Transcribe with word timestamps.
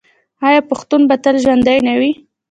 آیا 0.47 0.61
پښتون 0.69 1.01
به 1.09 1.15
تل 1.23 1.35
ژوندی 1.43 1.77
نه 1.87 1.93
وي؟ 1.99 2.11